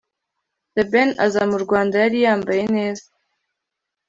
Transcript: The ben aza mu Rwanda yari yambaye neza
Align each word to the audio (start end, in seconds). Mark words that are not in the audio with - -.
The 0.75 0.83
ben 0.93 1.09
aza 1.25 1.43
mu 1.51 1.57
Rwanda 1.63 1.95
yari 2.03 2.17
yambaye 2.25 2.63
neza 2.75 3.05